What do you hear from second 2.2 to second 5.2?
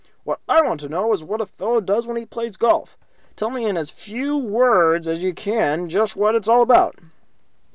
plays golf. Tell me in as few words